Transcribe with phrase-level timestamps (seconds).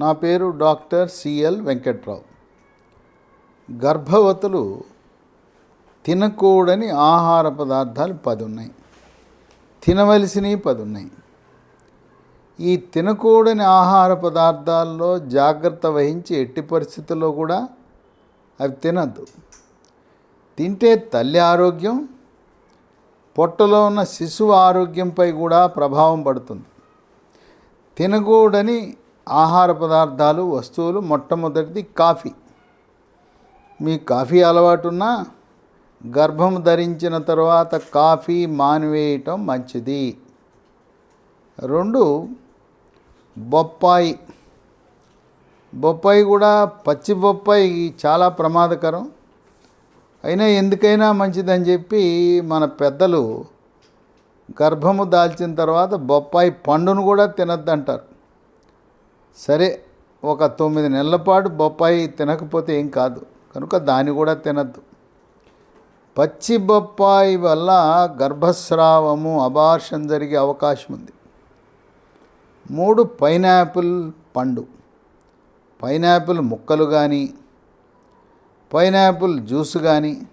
[0.00, 2.24] నా పేరు doctor C L Venkatrao.
[3.68, 4.62] గర్భవతులు
[6.04, 8.70] తినకూడని ఆహార పదార్థాలు పది ఉన్నాయి
[9.82, 11.10] తినవలసినవి పది ఉన్నాయి
[12.58, 17.58] ఈ తినకూడని ఆహార పదార్థాల్లో జాగ్రత్త వహించి ఎట్టి పరిస్థితుల్లో కూడా
[18.60, 19.24] అవి తినద్దు.
[20.58, 22.08] తింటే తల్లి ఆరోగ్యం
[23.38, 26.66] పొట్టలో ఉన్న శిశువు ఆరోగ్యంపై కూడా ప్రభావం పడుతుంది.
[27.96, 28.78] తినకూడని
[29.30, 32.30] ఆహార పదార్థాలు వస్తువులు మొట్టమొదటిది కాఫీ.
[33.82, 35.26] మీ కాఫీ అలవాటున్నా
[36.18, 40.18] గర్భం ధరించిన తర్వాత కాఫీ మానివేయటం మంచిది.
[41.66, 42.28] రెండు
[43.38, 44.18] బొప్పాయి.
[45.74, 49.10] బొప్పాయి కూడా పచ్చి బొప్పాయి చాలా ప్రమాదకరం.
[50.24, 53.44] అయినా ఎందుకైనా మంచిదని చెప్పి మన పెద్దలు
[54.62, 58.09] గర్భము దాల్చిన తర్వాత బొప్పాయి పండును కూడా తినద్దంటారు.
[59.36, 59.68] సరే
[60.24, 63.20] ఒక తొమ్మిది నెలల పాటు బొప్పాయి తినకపోతే ఏం కాదు.
[63.54, 64.80] కనుక దాన్ని కూడా తినద్దు.
[66.18, 67.70] పచ్చి బొప్పాయి వల్ల
[68.22, 71.12] గర్భస్రావము అబార్షన్ జరిగే అవకాశం ఉంది.
[72.70, 74.64] మూడు పైనాపిల్ పండు.
[75.82, 77.34] పైనాపిల్ ముక్కలు కానీ
[78.72, 80.26] పైనాపిల్ జ్యూస్ కానీ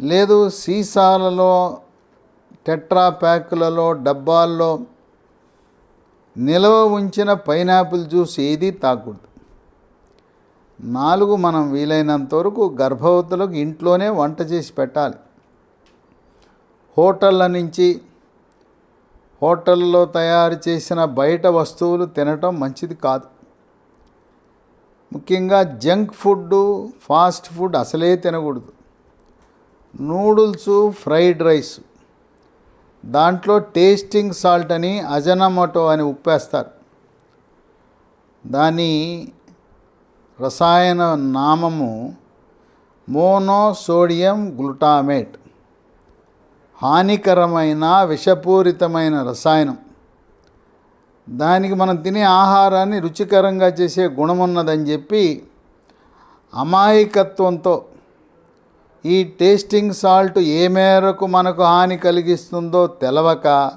[0.00, 1.78] లేదు సీసాలలో
[2.66, 4.70] టెట్రా ప్యాకులలో డబ్బాల్లో
[6.48, 9.26] నిల్వ ఉంచిన పైనాపిల్ జ్యూస్ ఏది తాగకూడదు
[10.80, 15.18] నాలుగు మనం వీలైనంత వరకు గర్భవతులకు ఇంట్లోనే వంట చేసి పెట్టాలి.
[16.96, 17.88] హోటళ్ళ నుంచి
[19.42, 23.26] హోటల్లో తయారు చేసిన బయట వస్తువులు తినటం మంచిది కాదు.
[25.12, 26.56] ముఖ్యంగా జంక్ ఫుడ్
[27.06, 28.72] ఫాస్ట్ ఫుడ్ అసలే తినకూడదు.
[30.08, 31.74] నూడుల్స్ ఫ్రైడ్ రైస్
[33.04, 36.70] దాంట్లో టేస్టింగ్ సాల్ట్ అని అజనమోటో అని ఉప్పేస్తారు.
[38.46, 39.28] దాని
[40.40, 42.16] రసాయన నామము
[43.08, 45.36] మోనోసోడియం గ్లుటామేట్.
[46.82, 49.78] హానికరమైన విషపూరితమైన రసాయనం.
[51.28, 55.46] దానికి మనం తినే ఆహారాన్ని రుచికరంగా చేసే గుణమున్నదని చెప్పి
[56.54, 57.84] అమాయకత్వంతో
[59.06, 63.72] ఈ టేస్టింగ్ సాల్ట్ ఏ మేరకు మనకు హాని కలిగిస్తుందో తెలవక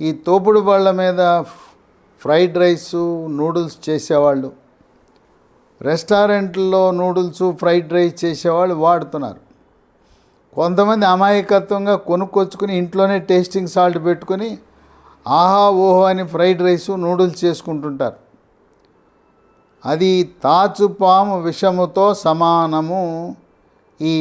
[0.00, 1.44] ఈ తోపుడు బళ్ళ మీద
[2.20, 2.94] ఫ్రైడ్ రైస్
[3.28, 4.52] నూడిల్స్ చేసేవాళ్ళు.
[5.82, 9.40] రెస్టారెంట్లో నూడిల్స్ ఫ్రైడ్ రైస్ చేసేవాళ్ళు వాడుతున్నారు.
[10.54, 14.58] కొంతమంది అమాయకత్వంగా కొనుక్కొచ్చుకుని ఇంట్లోనే టేస్టింగ్ సాల్ట్ పెట్టుకుని
[15.28, 18.16] ఆహా ఓహో అని ఫ్రైడ్ రైస్ నూడిల్స్ చేసుకుంటుంటారు.
[19.86, 23.36] అది తాచుపాము విషముతో సమానము.
[24.10, 24.14] ఈ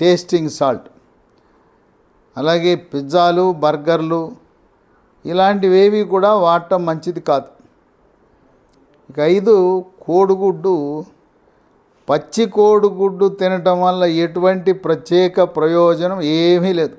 [0.00, 0.86] టేస్టింగ్ సాల్ట్
[2.36, 4.22] అలాగే పిజ్జాలు బర్గర్లు
[5.24, 7.48] ఇలాంటివేవి కూడా వాడటం మంచిది కాదు.
[9.10, 9.54] ఇక ఐదు
[10.06, 10.74] కోడిగుడ్డు
[12.08, 16.96] పచ్చి కోడిగుడ్డు తినటం వల్ల ఎటువంటి ప్రత్యేక ప్రయోజనం ఏమీ లేదు.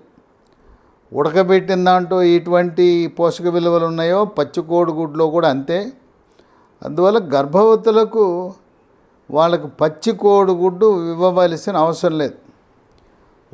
[1.11, 2.85] ఉడకబెట్టిన దాంట్లో ఎటువంటి
[3.19, 5.77] పోషక విలువలు ఉన్నాయో పచ్చి కోడిగుడ్లో కూడా అంతే.
[6.81, 8.25] అందువల్ల గర్భవతులకు
[9.29, 12.37] వాళ్ళకు పచ్చి కోడిగుడ్డు ఇవ్వవలసిన అవసరం లేదు.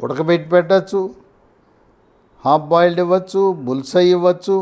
[0.03, 1.01] ఉడకబెట్టి పెట్టచ్చు
[2.45, 4.57] హాఫ్ బాయిల్డ్ ఇవ్వచ్చు బుల్సై ఇవ్వచ్చు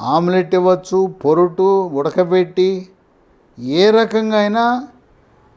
[0.00, 1.68] ఆమ్లెట్ ఇవ్వచ్చు పొరుటు
[1.98, 2.88] ఉడకబెట్టి
[3.58, 4.88] ఏ రకంగా అయినా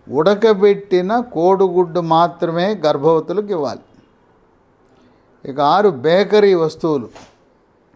[0.07, 3.83] ఉడకబెట్టిన కోడిగుడ్డు మాత్రమే గర్భవతులకు ఇవ్వాలి.
[5.49, 7.09] ఇక ఆరు బేకరీ వస్తువులు.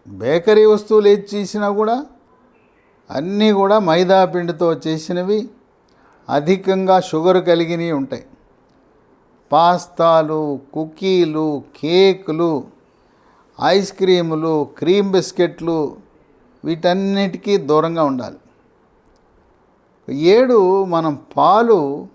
[0.08, 1.96] బేకరీ వస్తువులు ఏది చేసినా కూడా
[3.10, 5.40] అన్నీ కూడా మైదా పిండితో చేసినవి.
[6.30, 8.24] అధికంగా షుగర్ కలిగినవి ఉంటాయి.
[9.52, 12.64] పాస్తాలు కుకీలు కేకులు
[13.64, 15.96] ఐస్ క్రీములు క్రీమ్ బిస్కెట్లు
[16.64, 18.36] వీటన్నిటికీ దూరంగా ఉండాలి.
[20.14, 22.06] ఏడు మనం పాలు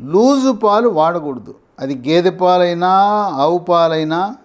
[0.00, 1.54] లూజు పాలు వాడకూడదు.
[1.78, 2.88] అది గేదె పాలైనా
[3.34, 4.36] ఆవు పాలైనా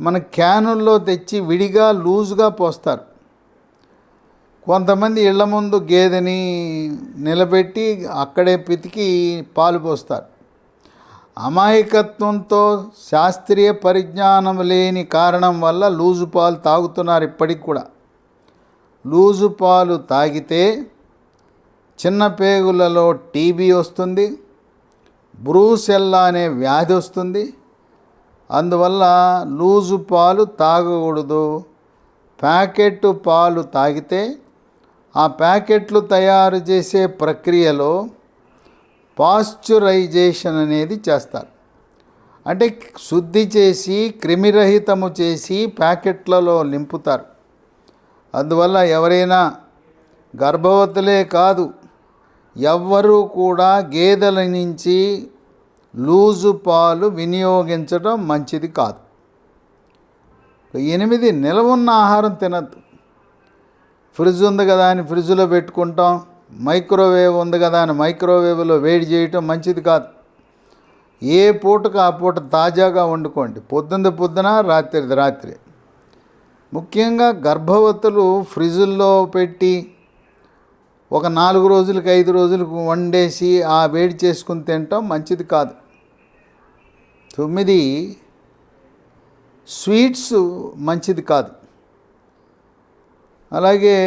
[0.00, 3.13] మన క్యానుల్లో తెచ్చి విడిగా లూజుగా పోస్తారు.
[4.68, 6.38] కొంతమంది ఇళ్ళ ముందు గేదెని
[7.16, 9.08] నిలబెట్టి అక్కడే పితికి
[9.56, 10.24] పాలు పోస్తారు.
[11.38, 17.84] అమాయకత్వంతో శాస్త్రీయ పరిజ్ఞానం లేని కారణం వల్ల లూజు పాలు తాగుతున్నారు ఇప్పటికి కూడా.
[19.06, 20.62] లూజు పాలు తాగితే
[21.98, 24.38] చిన్న పేగులలో టీబీ వస్తుంది
[25.40, 27.54] బ్రూసెల్లా అనే వ్యాధి వస్తుంది.
[28.50, 29.04] అందువల్ల
[29.58, 31.64] లూజు పాలు తాగకూడదు.
[32.42, 34.22] ప్యాకెట్ పాలు తాగితే
[35.16, 38.06] ఆ ప్యాకెట్లు తయారు చేసే ప్రక్రియలో
[39.18, 41.46] పాశ్చురైజేషన్ అనేది చేస్తారు.
[42.46, 42.80] అంటే
[43.10, 47.24] శుద్ధి చేసి క్రిమిరహితము చేసి ప్యాకెట్లలో నింపుతారు.
[48.34, 49.56] అందువల్ల ఎవరైనా
[50.42, 51.70] గర్భవతులే కాదు
[52.56, 55.28] ఎవ్వరూ కూడా గేదెల నుంచి
[55.96, 59.00] లూజు పాలు వినియోగించడం మంచిది కాదు.
[60.78, 62.83] ఎనిమిది నిలవున్న ఉన్న ఆహారం తినద్దు.
[64.16, 66.20] ఫ్రిడ్జ్ ఉంది కదా అని ఫ్రిడ్జ్లో పెట్టుకుంటాం.
[66.62, 70.04] మైక్రోవేవ్ ఉంది కదా అని మైక్రోవేవ్లో వేడి చేయటం మంచిది కాదు.
[71.22, 73.60] ఏ పూటకు ఆ పూట తాజాగా వండుకోండి.
[73.60, 75.54] పొద్దుంది పొద్దున రాత్రిది రాత్రి.
[76.74, 79.74] ముఖ్యంగా గర్భవతులు ఫ్రిడ్జుల్లో పెట్టి
[81.12, 85.74] ఒక నాలుగు రోజులకి ఐదు రోజులకు వండేసి ఆ వేడి చేసుకుని తినటం మంచిది కాదు.
[87.36, 87.80] తొమ్మిది
[89.68, 90.32] స్వీట్స్
[90.76, 91.63] మంచిది కాదు.
[93.54, 93.98] అలాగే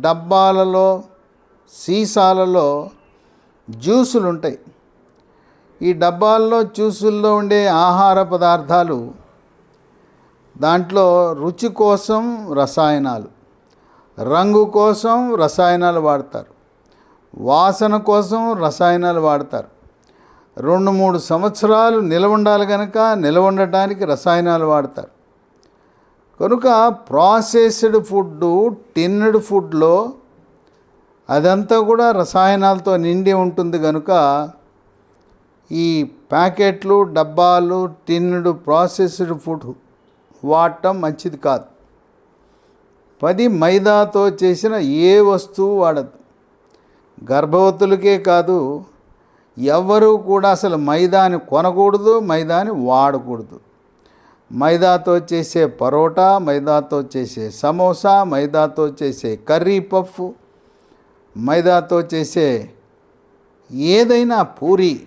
[0.00, 1.02] డబ్బాలలో
[1.72, 2.90] సీసాలలో
[3.70, 4.58] జ్యూసులు ఉంటాయి.
[5.82, 8.98] ఈ డబ్బాల్లో జ్యూసుల్లో ఉండే ఆహార పదార్థాలు
[10.58, 13.28] దాంట్లో రుచి కోసం రసాయనాలు
[14.18, 16.50] రంగు కోసం రసాయనాలు వాడతారు
[17.38, 19.70] వాసన కోసం రసాయనాలు వాడతారు.
[20.56, 25.12] రెండు మూడు సంవత్సరాలు నిలవ ఉండాలి కనుక నిలవ ఉండటానికి రసాయనాలు వాడతారు.
[26.40, 26.66] కనుక
[27.08, 28.44] ప్రాసెస్డ్ ఫుడ్
[28.96, 29.94] టిన్నుడ్ ఫుడ్లో
[31.28, 34.10] అదంతా కూడా రసాయనాలతో నిండి ఉంటుంది కనుక
[35.70, 35.86] ఈ
[36.32, 37.78] ప్యాకెట్లు డబ్బాలు
[38.08, 39.64] టిన్నుడు ప్రాసెస్డ్ ఫుడ్
[40.44, 41.64] వాడటం మంచిది కాదు.
[43.22, 44.74] పది మైదాతో చేసిన
[45.10, 46.18] ఏ వస్తువు వాడద్దు
[47.30, 48.58] గర్భవతులకే కాదు
[49.56, 53.56] ఎవ్వరూ కూడా అసలు మైదాని కొనకూడదు మైదాని వాడకూడదు.
[54.50, 60.22] మైదాతో చేసే పరోటా మైదాతో చేసే సమోసా మైదాతో చేసే కర్రీ పఫ్
[61.38, 62.70] మైదాతో చేసే
[63.70, 65.06] ఏదైనా పూరి.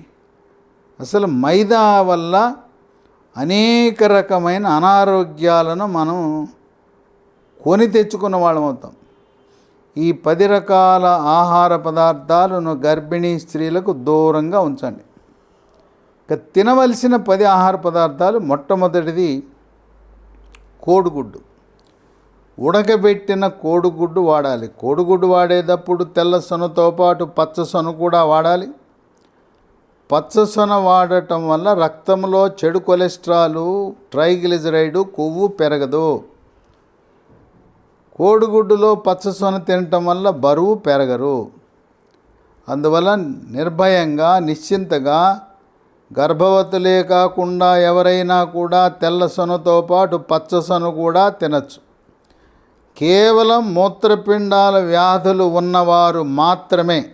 [0.99, 2.55] అసలు మైదా వల్ల
[3.35, 6.47] అనేక రకమైన అనారోగ్యాలను మనం
[7.63, 8.93] కొని తెచ్చుకున్న వాళ్ళం అవుతాం.
[9.97, 11.05] ఈ పది రకాల
[11.39, 15.03] ఆహార పదార్థాలను గర్భిణీ స్త్రీలకు దూరంగా ఉంచండి.
[16.35, 19.43] తినవలసిన పది ఆహార పదార్థాలు మొట్టమొదటిది
[20.83, 21.39] కోడిగుడ్డు.
[22.59, 24.67] ఉడకబెట్టిన కోడిగుడ్డు వాడాలి.
[24.67, 28.67] కోడిగుడ్డు వాడేటప్పుడు తెల్ల సొనతో పాటు పచ్చ సొన కూడా వాడాలి.
[30.11, 36.23] పచ్చ సొన వాడటం వల్ల రక్తంలో చెడు కొలెస్ట్రాలు ట్రైగ్లిజరైడ్ కొవ్వు పెరగదు.
[38.15, 41.47] కోడిగుడ్డులో పచ్చ సొన తినటం వల్ల బరువు పెరగరు.
[42.69, 43.15] అందువల్ల
[43.51, 45.46] నిర్భయంగా నిశ్చింతగా
[46.11, 51.79] గర్భవతులే కాకుండా ఎవరైనా కూడా తెల్ల సొనతో పాటు పచ్చసొన కూడా తినచ్చు.
[52.97, 57.05] కేవలం మూత్రపిండాల వ్యాధులు ఉన్నవారు మాత్రమే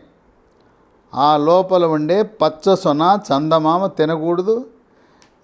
[1.13, 4.65] ఆ లోపల ఉండే పచ్చ సొన చందమామ తినకూడదు.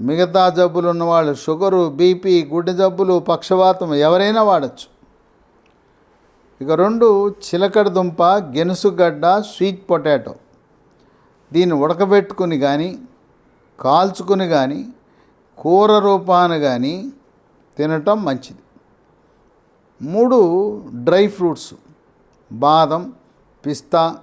[0.02, 4.88] మిగతా జబ్బులు ఉన్నవాళ్ళు షుగరు బీపీ గుండె జబ్బులు పక్షవాతం ఎవరైనా వాడచ్చు.
[6.62, 10.36] ఇక రెండు చిలకడ దుంప గెనుసుగడ్డ స్వీట్ పొటాటో.
[11.54, 12.90] దీన్ని ఉడకబెట్టుకుని కానీ
[13.80, 14.88] కాల్చుకుని కానీ
[15.58, 17.12] కూర రూపాన కానీ
[17.78, 18.64] తినటం మంచిది.
[20.02, 20.38] మూడు
[20.94, 21.74] డ్రై ఫ్రూట్స్.
[22.52, 23.14] బాదం
[23.66, 24.18] పిస్తా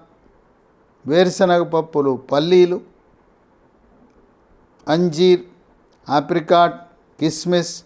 [1.06, 2.80] వేరుశనగ పప్పులు పల్లీలు
[4.88, 5.42] అంజీర్
[6.08, 6.80] ఆప్రికాట్
[7.20, 7.84] కిస్మిస్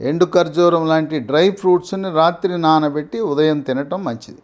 [0.00, 4.42] ఎండు ఖర్జూరం లాంటి డ్రై ఫ్రూట్స్ని రాత్రి నానబెట్టి ఉదయం తినటం మంచిది.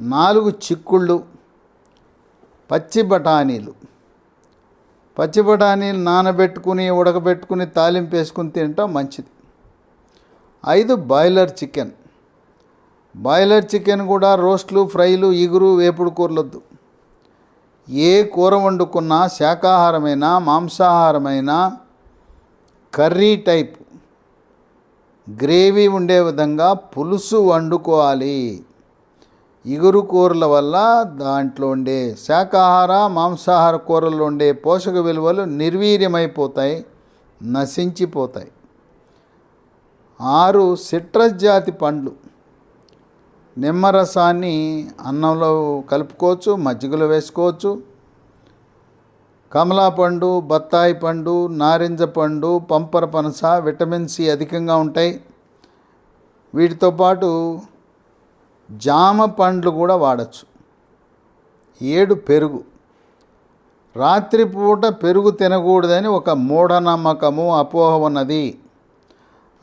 [0.00, 1.24] నాలుగు చిక్కుళ్ళు
[2.70, 3.74] పచ్చి బఠానీలు.
[5.20, 9.30] పచ్చి బఠానీలు నానబెట్టుకుని ఉడకబెట్టుకుని తాలింపు వేసుకుని తినటం మంచిది.
[10.68, 11.90] ఐదు బాయిలర్ చికెన్.
[13.16, 16.60] బాయిలర్ చికెన్ కూడా రోస్ట్లు ఫ్రైలు ఇగురు వేపుడు కూరలొద్దు.
[17.88, 21.72] ఏ కూర వండుకున్నా శాకాహారమైన మాంసాహారమైన
[22.94, 23.76] కర్రీ టైప్
[25.42, 28.64] గ్రేవీ ఉండే విధంగా పులుసు వండుకోవాలి.
[29.66, 36.86] ఇగురు కూరల వల్ల దాంట్లో ఉండే శాకాహార మాంసాహార కూరల్లో ఉండే పోషక విలువలు నిర్వీర్యమైపోతాయి
[37.42, 38.48] నశించిపోతాయి.
[40.20, 42.12] ఆరు సిట్రస్ జాతి పండ్లు.
[43.58, 47.82] నిమ్మరసాన్ని అన్నంలో కలుపుకోవచ్చు మజ్జిగలో వేసుకోవచ్చు.
[49.52, 55.20] కమలా పండు బత్తాయి పండు నారింజ పండు పంపర పనస విటమిన్ సి అధికంగా ఉంటాయి.
[56.54, 57.60] వీటితో పాటు
[58.70, 60.50] జామ పండ్లు కూడా వాడచ్చు.
[61.86, 62.64] ఏడు పెరుగు.
[63.96, 68.58] రాత్రిపూట పెరుగు తినకూడదని ఒక మూఢనమ్మకము అపోహ ఉన్నది.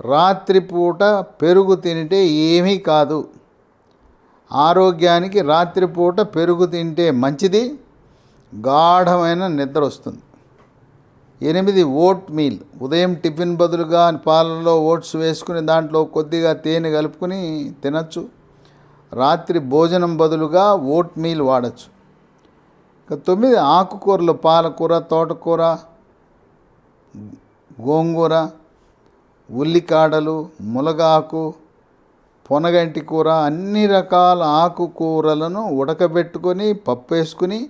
[0.02, 1.04] రాత్రిపూట
[1.42, 3.28] పెరుగు తింటే ఏమీ కాదు.
[4.52, 7.80] ఆరోగ్యానికి రాత్రిపూట పెరుగు తింటే మంచిది.
[8.56, 10.20] గాఢమైన నిద్ర వస్తుంది.
[11.50, 12.60] ఎనిమిది ఓట్ మీల్.
[12.82, 18.37] ఉదయం టిఫిన్ బదులుగా పాలలో ఓట్స్ వేసుకుని దాంట్లో కొద్దిగా తేనె కలుపుకొని తినచ్చు.
[19.14, 21.98] రాత్రి భోజనం బదులుగా ఓట్ మీల్ వాడచ్చు.
[23.08, 25.62] ఇక తొమ్మిది ఆకుకూరలు పాలకూర తోటకూర
[27.82, 28.48] గోంగూర
[29.52, 31.54] ఉల్లికాడలు ములగాకు
[32.52, 37.70] పొనగంటి కూర అన్ని రకాల ఆకుకూరలను ఉడకబెట్టుకొని పప్పు వేసుకుని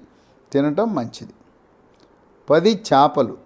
[0.52, 1.34] తినటం మంచిది.
[2.50, 3.38] పది చేపలు.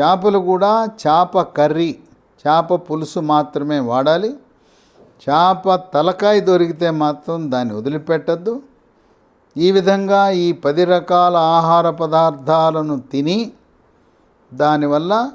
[0.00, 1.98] చేపలు కూడా చేప కర్రీ
[2.46, 4.34] చేప పులుసు మాత్రమే వాడాలి.
[5.24, 8.62] చేప తలకాయ దొరికితే మాత్రం దాన్ని వదిలిపెట్టద్దు.
[9.56, 13.52] ఈ విధంగా ఈ పది రకాల ఆహార పదార్థాలను తిని
[14.54, 15.30] దానివల్ల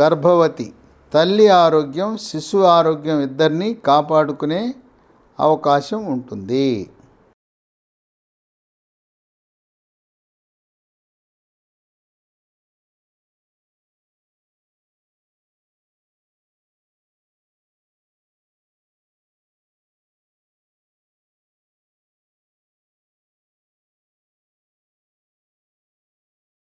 [0.00, 0.72] గర్భవతి
[1.14, 4.74] తల్లి ఆరోగ్యం శిశువు ఆరోగ్యం ఇద్దరిని కాపాడుకునే
[5.40, 6.90] అవకాశం ఉంటుంది.